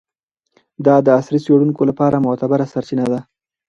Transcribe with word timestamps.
دا 0.85 0.95
د 1.05 1.07
عصري 1.17 1.39
څیړونکو 1.45 1.81
لپاره 1.89 2.23
معتبره 2.25 2.65
سرچینه 2.73 3.05
ده. 3.11 3.19